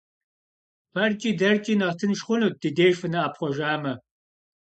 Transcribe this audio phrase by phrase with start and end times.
[0.91, 3.93] ФэркӀи дэркӀи нэхъ тынш хъунут ди деж фынэӀэпхъуэжамэ.